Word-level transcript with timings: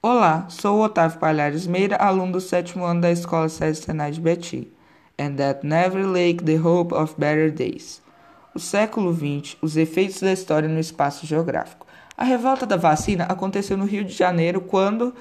Olá, 0.00 0.46
sou 0.48 0.80
Otávio 0.80 1.18
Palhares 1.18 1.66
Meira, 1.66 1.96
aluno 1.96 2.34
do 2.34 2.40
sétimo 2.40 2.84
ano 2.84 3.00
da 3.00 3.10
Escola 3.10 3.48
César 3.48 3.82
Senai 3.82 4.12
de 4.12 4.20
Betim. 4.20 4.68
And 5.18 5.34
that 5.34 5.66
never 5.66 6.06
lake 6.06 6.44
the 6.44 6.56
hope 6.56 6.94
of 6.94 7.16
better 7.18 7.50
days. 7.50 8.00
O 8.54 8.60
século 8.60 9.12
XX, 9.12 9.56
os 9.60 9.76
efeitos 9.76 10.20
da 10.20 10.32
história 10.32 10.68
no 10.68 10.78
espaço 10.78 11.26
geográfico. 11.26 11.84
A 12.16 12.22
revolta 12.22 12.64
da 12.64 12.76
vacina 12.76 13.24
aconteceu 13.24 13.76
no 13.76 13.86
Rio 13.86 14.04
de 14.04 14.14
Janeiro 14.14 14.60
quando 14.60 15.12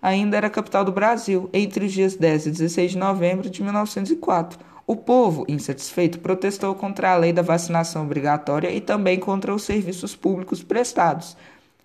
ainda 0.00 0.38
era 0.38 0.48
capital 0.48 0.82
do 0.82 0.92
Brasil, 0.92 1.50
entre 1.52 1.84
os 1.84 1.92
dias 1.92 2.16
10 2.16 2.46
e 2.46 2.50
16 2.52 2.92
de 2.92 2.98
novembro 2.98 3.50
de 3.50 3.62
1904. 3.62 4.58
O 4.86 4.96
povo, 4.96 5.44
insatisfeito, 5.46 6.20
protestou 6.20 6.74
contra 6.74 7.12
a 7.12 7.16
lei 7.18 7.34
da 7.34 7.42
vacinação 7.42 8.04
obrigatória 8.04 8.70
e 8.70 8.80
também 8.80 9.18
contra 9.20 9.54
os 9.54 9.62
serviços 9.62 10.16
públicos 10.16 10.62
prestados. 10.62 11.36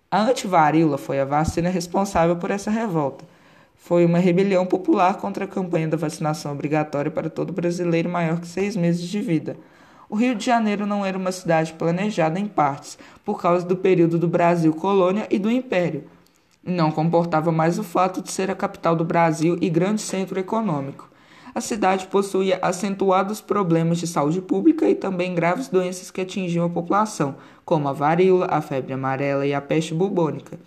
A 0.09 0.21
antivaríola 0.21 0.97
foi 0.97 1.19
a 1.19 1.25
vacina 1.25 1.69
responsável 1.69 2.37
por 2.37 2.49
essa 2.49 2.71
revolta. 2.71 3.25
Foi 3.75 4.05
uma 4.05 4.19
rebelião 4.19 4.65
popular 4.65 5.17
contra 5.17 5.43
a 5.43 5.47
campanha 5.47 5.89
da 5.89 5.97
vacinação 5.97 6.53
obrigatória 6.53 7.11
para 7.11 7.29
todo 7.29 7.51
brasileiro 7.51 8.09
maior 8.09 8.39
que 8.39 8.47
seis 8.47 8.77
meses 8.77 9.05
de 9.05 9.19
vida. 9.19 9.57
O 10.09 10.15
Rio 10.15 10.33
de 10.33 10.45
Janeiro 10.45 10.85
não 10.85 11.05
era 11.05 11.17
uma 11.17 11.33
cidade 11.33 11.73
planejada 11.73 12.39
em 12.39 12.47
partes, 12.47 12.97
por 13.25 13.41
causa 13.41 13.65
do 13.65 13.75
período 13.75 14.17
do 14.17 14.29
Brasil 14.29 14.73
colônia 14.73 15.27
e 15.29 15.37
do 15.37 15.51
Império. 15.51 16.05
Não 16.63 16.89
comportava 16.89 17.51
mais 17.51 17.77
o 17.77 17.83
fato 17.83 18.21
de 18.21 18.31
ser 18.31 18.49
a 18.49 18.55
capital 18.55 18.95
do 18.95 19.03
Brasil 19.03 19.57
e 19.59 19.69
grande 19.69 20.01
centro 20.01 20.39
econômico 20.39 21.06
a 21.57 21.61
cidade 21.61 22.05
possuía 22.05 22.59
acentuados 22.61 23.41
problemas 23.41 23.97
de 23.97 24.05
saúde 24.05 24.39
pública 24.39 24.87
e 24.87 24.93
também 24.93 25.33
graves 25.33 25.67
doenças 25.67 26.11
que 26.11 26.21
atingiam 26.21 26.63
a 26.63 26.69
população, 26.69 27.35
como 27.65 27.87
a 27.87 27.93
varíola, 27.93 28.45
a 28.47 28.61
febre 28.61 28.93
amarela 28.93 29.43
e 29.43 29.55
a 29.55 29.59
peste 29.59 29.91
bubônica. 29.91 30.59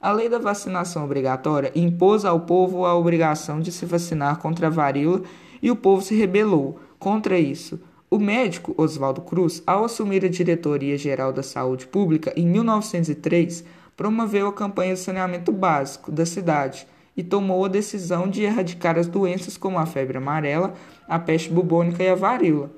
A 0.00 0.12
lei 0.12 0.28
da 0.28 0.38
vacinação 0.38 1.04
obrigatória 1.04 1.72
impôs 1.74 2.24
ao 2.24 2.42
povo 2.42 2.86
a 2.86 2.94
obrigação 2.94 3.58
de 3.58 3.72
se 3.72 3.84
vacinar 3.84 4.38
contra 4.38 4.68
a 4.68 4.70
varíola 4.70 5.22
e 5.60 5.72
o 5.72 5.76
povo 5.76 6.02
se 6.02 6.14
rebelou 6.14 6.78
contra 7.00 7.36
isso. 7.36 7.80
O 8.08 8.16
médico 8.16 8.72
Oswaldo 8.76 9.22
Cruz, 9.22 9.60
ao 9.66 9.86
assumir 9.86 10.24
a 10.24 10.28
diretoria 10.28 10.96
geral 10.96 11.32
da 11.32 11.42
saúde 11.42 11.88
pública 11.88 12.32
em 12.36 12.46
1903, 12.46 13.64
promoveu 13.96 14.46
a 14.46 14.52
campanha 14.52 14.94
de 14.94 15.00
saneamento 15.00 15.50
básico 15.50 16.12
da 16.12 16.24
cidade 16.24 16.86
e 17.18 17.24
tomou 17.24 17.64
a 17.64 17.68
decisão 17.68 18.28
de 18.28 18.44
erradicar 18.44 18.96
as 18.96 19.08
doenças 19.08 19.56
como 19.56 19.76
a 19.76 19.84
febre 19.84 20.18
amarela, 20.18 20.74
a 21.08 21.18
peste 21.18 21.50
bubônica 21.50 22.00
e 22.00 22.08
a 22.08 22.14
varíola. 22.14 22.70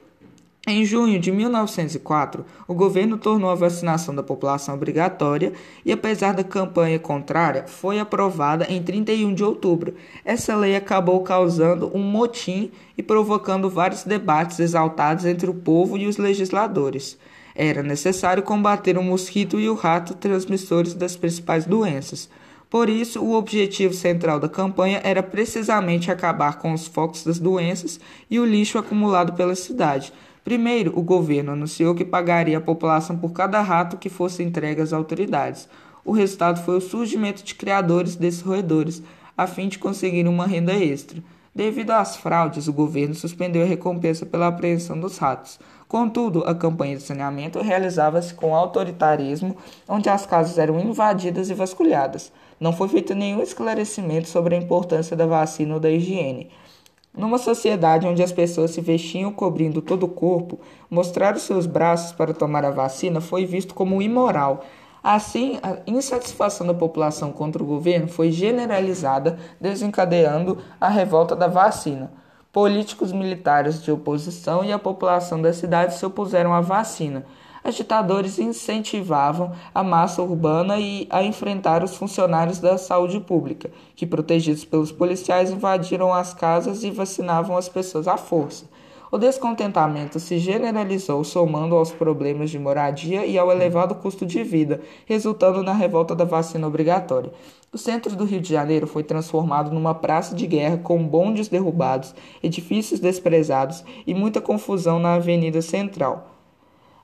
Em 0.67 0.83
junho 0.85 1.19
de 1.21 1.31
1904, 1.31 2.45
o 2.67 2.75
governo 2.75 3.19
tornou 3.19 3.51
a 3.51 3.55
vacinação 3.55 4.15
da 4.15 4.23
população 4.23 4.75
obrigatória 4.75 5.53
e, 5.85 5.93
apesar 5.93 6.33
da 6.33 6.45
campanha 6.45 6.99
contrária, 6.99 7.65
foi 7.67 7.99
aprovada 7.99 8.67
em 8.69 8.83
31 8.83 9.35
de 9.35 9.45
outubro. 9.45 9.95
Essa 10.25 10.57
lei 10.57 10.75
acabou 10.75 11.21
causando 11.21 11.91
um 11.95 12.03
motim 12.03 12.71
e 12.97 13.03
provocando 13.03 13.69
vários 13.69 14.05
debates 14.05 14.59
exaltados 14.59 15.27
entre 15.27 15.51
o 15.51 15.55
povo 15.55 15.99
e 15.99 16.07
os 16.07 16.17
legisladores. 16.17 17.19
Era 17.55 17.83
necessário 17.83 18.43
combater 18.43 18.97
o 18.97 19.03
mosquito 19.03 19.61
e 19.61 19.69
o 19.69 19.75
rato 19.75 20.15
transmissores 20.15 20.95
das 20.95 21.17
principais 21.17 21.67
doenças. 21.67 22.29
Por 22.71 22.89
isso, 22.89 23.21
o 23.21 23.35
objetivo 23.35 23.93
central 23.93 24.39
da 24.39 24.49
campanha 24.49 25.01
era 25.03 25.25
precisamente 25.25 26.09
acabar 26.09 26.59
com 26.59 26.73
os 26.73 26.87
focos 26.87 27.25
das 27.25 27.41
doenças 27.41 27.99
e 28.31 28.39
o 28.39 28.47
lixo 28.47 28.79
acumulado 28.79 29.33
pela 29.33 29.57
cidade. 29.57 30.13
Primeiro, 30.45 30.97
o 30.97 31.03
governo 31.03 31.51
anunciou 31.51 31.97
que 31.97 32.05
pagaria 32.05 32.59
a 32.59 32.61
população 32.61 33.19
por 33.19 33.33
cada 33.33 33.61
rato 33.61 33.97
que 33.97 34.09
fosse 34.09 34.45
entregue 34.45 34.81
às 34.81 34.93
autoridades. 34.93 35.69
O 36.05 36.13
resultado 36.13 36.65
foi 36.65 36.77
o 36.77 36.81
surgimento 36.81 37.43
de 37.43 37.57
criadores 37.57 38.15
desses 38.15 38.41
roedores, 38.41 39.03
a 39.37 39.49
fim 39.49 39.67
de 39.67 39.79
conseguir 39.79 40.29
uma 40.29 40.47
renda 40.47 40.73
extra. 40.73 41.21
Devido 41.53 41.91
às 41.91 42.17
fraudes, 42.17 42.69
o 42.69 42.73
governo 42.73 43.17
suspendeu 43.17 43.63
a 43.63 43.67
recompensa 43.67 44.25
pela 44.25 44.47
apreensão 44.47 44.99
dos 44.99 45.19
ratos. 45.19 45.59
Contudo, 45.89 46.45
a 46.47 46.55
campanha 46.55 46.97
de 46.97 47.03
saneamento 47.03 47.61
realizava-se 47.61 48.33
com 48.33 48.55
autoritarismo, 48.55 49.57
onde 49.89 50.09
as 50.09 50.25
casas 50.25 50.57
eram 50.57 50.79
invadidas 50.79 51.51
e 51.51 51.55
vasculhadas. 51.55 52.31
Não 52.61 52.75
foi 52.75 52.89
feito 52.89 53.15
nenhum 53.15 53.43
esclarecimento 53.43 54.29
sobre 54.29 54.55
a 54.55 54.59
importância 54.59 55.17
da 55.17 55.25
vacina 55.25 55.73
ou 55.73 55.81
da 55.81 55.91
higiene. 55.91 56.51
Numa 57.17 57.39
sociedade 57.39 58.07
onde 58.07 58.23
as 58.23 58.31
pessoas 58.31 58.73
se 58.73 58.83
vestiam 58.83 59.33
cobrindo 59.33 59.81
todo 59.81 60.05
o 60.05 60.09
corpo, 60.09 60.61
mostrar 60.91 61.35
os 61.35 61.43
seus 61.43 61.65
braços 61.65 62.13
para 62.13 62.35
tomar 62.35 62.65
a 62.67 62.71
vacina 62.71 63.21
foi 63.21 63.47
visto 63.47 63.75
como 63.75 64.03
imoral. 64.03 64.63
Assim, 65.03 65.59
a 65.63 65.79
insatisfação 65.87 66.67
da 66.67 66.75
população 66.75 67.33
contra 67.33 67.63
o 67.63 67.67
governo 67.67 68.07
foi 68.07 68.31
generalizada, 68.31 69.39
desencadeando 69.59 70.59
a 70.79 70.89
revolta 70.89 71.35
da 71.35 71.49
vacina. 71.49 72.13
Políticos 72.53 73.11
militares 73.11 73.83
de 73.83 73.91
oposição 73.91 74.63
e 74.63 74.71
a 74.71 74.79
população 74.79 75.41
da 75.41 75.53
cidade 75.53 75.95
se 75.95 76.05
opuseram 76.05 76.53
à 76.53 76.61
vacina. 76.61 77.25
Agitadores 77.63 78.39
incentivavam 78.39 79.53
a 79.75 79.85
massa 79.85 80.23
urbana 80.23 80.79
e 80.79 81.07
a 81.11 81.23
enfrentar 81.23 81.85
os 81.85 81.95
funcionários 81.95 82.59
da 82.59 82.79
saúde 82.79 83.21
pública, 83.21 83.71
que, 83.95 84.07
protegidos 84.07 84.65
pelos 84.65 84.91
policiais, 84.91 85.51
invadiram 85.51 86.13
as 86.13 86.33
casas 86.33 86.83
e 86.83 86.91
vacinavam 86.91 87.57
as 87.57 87.69
pessoas 87.69 88.09
à 88.09 88.17
força. 88.17 88.65
O 89.13 89.19
descontentamento 89.19 90.21
se 90.21 90.39
generalizou, 90.39 91.25
somando 91.25 91.75
aos 91.75 91.91
problemas 91.91 92.49
de 92.49 92.61
moradia 92.61 93.27
e 93.27 93.37
ao 93.37 93.51
elevado 93.51 93.97
custo 93.97 94.25
de 94.25 94.45
vida, 94.45 94.81
resultando 95.05 95.65
na 95.65 95.73
revolta 95.73 96.15
da 96.15 96.25
vacina 96.25 96.67
obrigatória. 96.67 97.33
O 97.73 97.79
centro 97.79 98.15
do 98.15 98.25
Rio 98.25 98.41
de 98.41 98.51
Janeiro 98.51 98.87
foi 98.87 99.03
transformado 99.03 99.73
numa 99.73 99.95
praça 99.95 100.35
de 100.35 100.47
guerra 100.47 100.79
com 100.79 101.05
bondes 101.07 101.49
derrubados, 101.49 102.15
edifícios 102.41 103.01
desprezados 103.01 103.85
e 104.07 104.15
muita 104.15 104.41
confusão 104.41 105.01
na 105.01 105.15
Avenida 105.15 105.61
Central, 105.61 106.40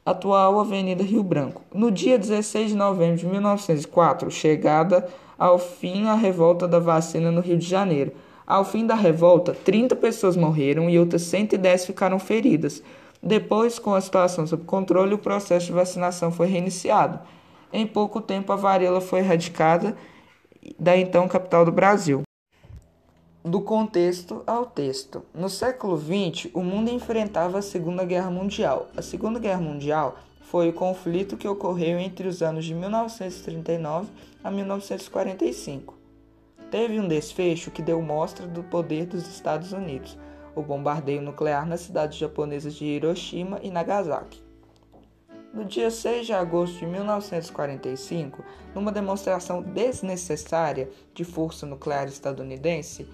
atual 0.07 0.61
Avenida 0.61 1.03
Rio 1.03 1.25
Branco. 1.25 1.63
No 1.75 1.91
dia 1.91 2.17
16 2.17 2.71
de 2.71 2.77
novembro 2.77 3.17
de 3.17 3.27
1904, 3.27 4.31
chegada 4.31 5.09
ao 5.37 5.59
fim 5.59 6.07
a 6.07 6.15
revolta 6.15 6.69
da 6.69 6.79
vacina 6.79 7.33
no 7.33 7.41
Rio 7.41 7.59
de 7.59 7.67
Janeiro. 7.67 8.13
Ao 8.47 8.65
fim 8.65 8.87
da 8.87 8.95
revolta, 8.95 9.53
30 9.53 9.97
pessoas 9.97 10.37
morreram 10.37 10.89
e 10.89 10.97
outras 10.97 11.23
110 11.23 11.87
ficaram 11.87 12.21
feridas. 12.21 12.81
Depois, 13.21 13.81
com 13.81 13.93
a 13.93 14.01
situação 14.01 14.47
sob 14.47 14.63
controle, 14.65 15.15
o 15.15 15.19
processo 15.19 15.67
de 15.67 15.73
vacinação 15.73 16.31
foi 16.31 16.47
reiniciado. 16.47 17.19
Em 17.73 17.85
pouco 17.85 18.21
tempo, 18.21 18.53
a 18.53 18.57
varíola 18.57 19.01
foi 19.01 19.19
erradicada 19.19 19.97
da 20.79 20.97
então 20.97 21.27
capital 21.27 21.65
do 21.65 21.73
Brasil. 21.73 22.23
Do 23.49 23.61
contexto 23.61 24.43
ao 24.45 24.67
texto. 24.67 25.23
No 25.33 25.49
século 25.49 25.97
XX, 25.97 26.51
o 26.53 26.65
mundo 26.65 26.91
enfrentava 26.91 27.59
a 27.59 27.63
Segunda 27.63 28.05
Guerra 28.05 28.29
Mundial. 28.29 28.89
A 28.97 29.01
Segunda 29.01 29.39
Guerra 29.39 29.61
Mundial 29.61 30.19
foi 30.41 30.69
o 30.69 30.73
conflito 30.73 31.37
que 31.37 31.47
ocorreu 31.47 31.97
entre 31.97 32.27
os 32.27 32.43
anos 32.43 32.65
de 32.65 32.75
1939 32.75 34.09
a 34.43 34.51
1945. 34.51 35.95
Teve 36.73 36.99
um 36.99 37.07
desfecho 37.07 37.71
que 37.71 37.83
deu 37.83 38.03
mostra 38.03 38.49
do 38.49 38.65
poder 38.65 39.07
dos 39.07 39.29
Estados 39.29 39.71
Unidos, 39.71 40.19
o 40.57 40.61
bombardeio 40.61 41.23
nuclear 41.23 41.65
nas 41.69 41.83
cidades 41.83 42.19
japonesas 42.19 42.75
de 42.75 42.85
Hiroshima 42.85 43.61
e 43.63 43.71
Nagasaki. 43.71 44.43
No 45.55 45.65
dia 45.65 45.93
6 45.93 46.27
de 46.27 46.33
agosto 46.33 46.81
de 46.81 46.87
1945, 46.87 48.43
numa 48.75 48.91
demonstração 48.91 49.63
desnecessária 49.63 50.91
de 51.15 51.23
força 51.23 51.65
nuclear 51.65 52.09
estadunidense, 52.09 53.07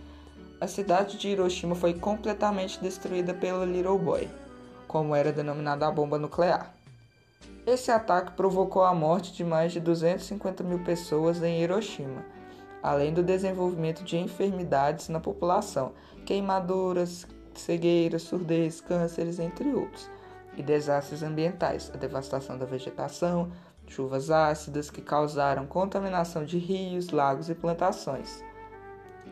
a 0.62 0.68
cidade 0.68 1.18
de 1.18 1.28
Hiroshima 1.28 1.74
foi 1.74 1.92
completamente 1.92 2.80
destruída 2.80 3.34
pela 3.34 3.66
Little 3.66 3.98
Boy, 3.98 4.30
como 4.86 5.12
era 5.12 5.32
denominada 5.32 5.88
a 5.88 5.90
bomba 5.90 6.20
nuclear. 6.20 6.72
Esse 7.66 7.90
ataque 7.90 8.36
provocou 8.36 8.84
a 8.84 8.94
morte 8.94 9.32
de 9.32 9.42
mais 9.42 9.72
de 9.72 9.80
250 9.80 10.62
mil 10.62 10.78
pessoas 10.84 11.42
em 11.42 11.60
Hiroshima, 11.60 12.24
além 12.80 13.12
do 13.12 13.24
desenvolvimento 13.24 14.04
de 14.04 14.16
enfermidades 14.16 15.08
na 15.08 15.18
população, 15.18 15.94
queimaduras, 16.24 17.26
cegueira, 17.56 18.20
surdez, 18.20 18.80
cânceres, 18.80 19.40
entre 19.40 19.74
outros 19.74 20.08
e 20.56 20.62
desastres 20.62 21.24
ambientais, 21.24 21.90
a 21.92 21.96
devastação 21.96 22.56
da 22.56 22.66
vegetação, 22.66 23.50
chuvas 23.88 24.30
ácidas 24.30 24.90
que 24.90 25.02
causaram 25.02 25.66
contaminação 25.66 26.44
de 26.44 26.56
rios, 26.56 27.10
lagos 27.10 27.50
e 27.50 27.54
plantações. 27.56 28.51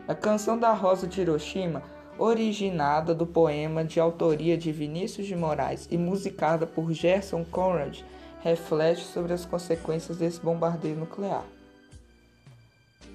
A 0.07 0.15
canção 0.15 0.57
da 0.57 0.73
Rosa 0.73 1.07
de 1.07 1.21
Hiroshima, 1.21 1.83
originada 2.17 3.13
do 3.13 3.25
poema 3.25 3.83
de 3.83 3.99
autoria 3.99 4.57
de 4.57 4.71
Vinícius 4.71 5.27
de 5.27 5.35
Moraes 5.35 5.87
e 5.91 5.97
musicada 5.97 6.65
por 6.65 6.91
Gerson 6.91 7.45
Conrad, 7.45 8.01
reflete 8.41 9.03
sobre 9.03 9.33
as 9.33 9.45
consequências 9.45 10.17
desse 10.17 10.41
bombardeio 10.41 10.95
nuclear. 10.95 11.45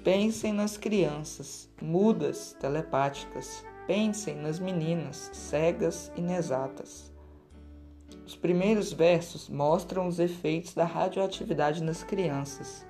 Pensem 0.03 0.53
nas 0.53 0.77
crianças, 0.77 1.69
mudas, 1.81 2.55
telepáticas. 2.59 3.63
Pensem 3.85 4.35
nas 4.35 4.57
meninas, 4.57 5.29
cegas, 5.33 6.11
inexatas. 6.15 7.11
Os 8.25 8.35
primeiros 8.35 8.93
versos 8.93 9.49
mostram 9.49 10.07
os 10.07 10.19
efeitos 10.19 10.73
da 10.73 10.85
radioatividade 10.85 11.83
nas 11.83 12.03
crianças. 12.03 12.85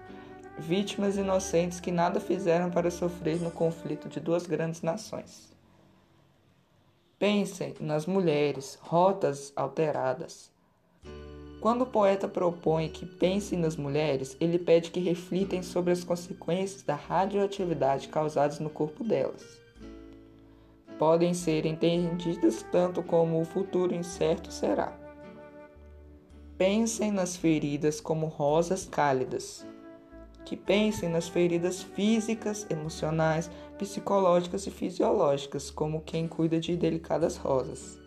Vítimas 0.57 1.17
inocentes 1.17 1.79
que 1.79 1.91
nada 1.91 2.19
fizeram 2.19 2.69
para 2.69 2.91
sofrer 2.91 3.41
no 3.41 3.51
conflito 3.51 4.09
de 4.09 4.19
duas 4.19 4.45
grandes 4.45 4.81
nações. 4.81 5.51
Pensem 7.19 7.73
nas 7.79 8.05
mulheres, 8.05 8.77
rotas 8.81 9.51
alteradas. 9.55 10.51
Quando 11.59 11.81
o 11.81 11.87
poeta 11.87 12.27
propõe 12.27 12.87
que 12.87 13.05
pensem 13.05 13.57
nas 13.57 13.75
mulheres, 13.75 14.37
ele 14.39 14.59
pede 14.59 14.91
que 14.91 14.99
reflitem 14.99 15.63
sobre 15.63 15.91
as 15.91 16.03
consequências 16.03 16.83
da 16.83 16.93
radioatividade 16.93 18.09
causadas 18.09 18.59
no 18.59 18.69
corpo 18.69 19.03
delas. 19.03 19.59
Podem 20.99 21.33
ser 21.33 21.65
entendidas 21.65 22.63
tanto 22.71 23.01
como 23.01 23.41
o 23.41 23.45
futuro 23.45 23.93
incerto 23.93 24.51
será. 24.51 24.95
Pensem 26.57 27.11
nas 27.11 27.35
feridas 27.35 27.99
como 27.99 28.27
rosas 28.27 28.85
cálidas. 28.85 29.65
Que 30.47 30.55
pensem 30.55 31.09
nas 31.09 31.27
feridas 31.27 31.83
físicas, 31.83 32.65
emocionais, 32.69 33.51
psicológicas 33.77 34.65
e 34.65 34.71
fisiológicas, 34.71 35.69
como 35.69 35.99
quem 35.99 36.25
cuida 36.25 36.57
de 36.57 36.77
delicadas 36.77 37.35
rosas. 37.35 37.99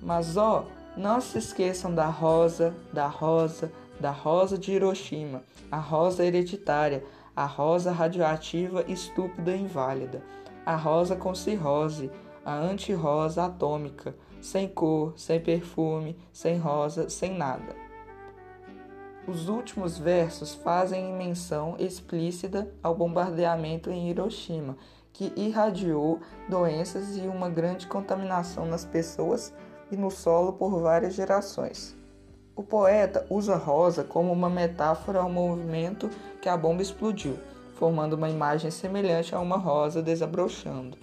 Mas 0.00 0.36
ó, 0.36 0.64
não 0.96 1.20
se 1.20 1.38
esqueçam 1.38 1.92
da 1.92 2.06
rosa, 2.06 2.72
da 2.92 3.08
rosa, 3.08 3.72
da 3.98 4.12
rosa 4.12 4.56
de 4.56 4.70
Hiroshima, 4.70 5.42
a 5.72 5.78
rosa 5.78 6.24
hereditária, 6.24 7.02
a 7.34 7.46
rosa 7.46 7.90
radioativa 7.90 8.84
estúpida 8.86 9.56
e 9.56 9.60
inválida, 9.60 10.22
a 10.64 10.76
rosa 10.76 11.16
com 11.16 11.34
cirrose, 11.34 12.12
a 12.44 12.54
anti-rosa 12.54 13.46
atômica, 13.46 14.14
sem 14.40 14.68
cor, 14.68 15.14
sem 15.16 15.40
perfume, 15.40 16.16
sem 16.32 16.58
rosa, 16.58 17.10
sem 17.10 17.36
nada. 17.36 17.87
Os 19.28 19.46
últimos 19.46 19.98
versos 19.98 20.54
fazem 20.54 21.12
menção 21.12 21.76
explícita 21.78 22.66
ao 22.82 22.94
bombardeamento 22.94 23.90
em 23.90 24.08
Hiroshima, 24.08 24.74
que 25.12 25.30
irradiou 25.36 26.18
doenças 26.48 27.14
e 27.14 27.20
uma 27.28 27.50
grande 27.50 27.86
contaminação 27.86 28.64
nas 28.64 28.86
pessoas 28.86 29.52
e 29.92 29.96
no 29.98 30.10
solo 30.10 30.54
por 30.54 30.80
várias 30.80 31.12
gerações. 31.12 31.94
O 32.56 32.62
poeta 32.62 33.26
usa 33.28 33.54
rosa 33.54 34.02
como 34.02 34.32
uma 34.32 34.48
metáfora 34.48 35.20
ao 35.20 35.28
movimento 35.28 36.08
que 36.40 36.48
a 36.48 36.56
bomba 36.56 36.80
explodiu, 36.80 37.38
formando 37.74 38.14
uma 38.14 38.30
imagem 38.30 38.70
semelhante 38.70 39.34
a 39.34 39.40
uma 39.40 39.58
rosa 39.58 40.00
desabrochando. 40.00 40.96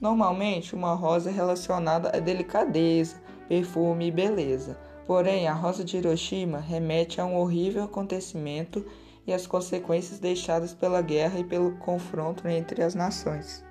Normalmente, 0.00 0.74
uma 0.74 0.94
rosa 0.94 1.30
é 1.30 1.32
relacionada 1.32 2.10
a 2.12 2.18
delicadeza, 2.18 3.14
perfume 3.48 4.08
e 4.08 4.10
beleza. 4.10 4.89
Porém, 5.10 5.48
a 5.48 5.52
rosa 5.52 5.82
de 5.82 5.96
Hiroshima 5.96 6.60
remete 6.60 7.20
a 7.20 7.24
um 7.24 7.34
horrível 7.34 7.82
acontecimento 7.82 8.86
e 9.26 9.32
às 9.32 9.44
consequências 9.44 10.20
deixadas 10.20 10.72
pela 10.72 11.02
guerra 11.02 11.40
e 11.40 11.42
pelo 11.42 11.72
confronto 11.78 12.46
entre 12.46 12.80
as 12.80 12.94
nações. 12.94 13.64